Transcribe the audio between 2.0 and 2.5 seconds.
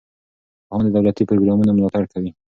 کوي.